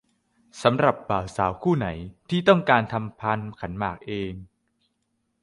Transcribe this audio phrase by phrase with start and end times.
[0.63, 1.87] สำหรับบ่าวสาวคู่ไหน
[2.29, 4.33] ที่ต้องการทำพานขันหมากเอง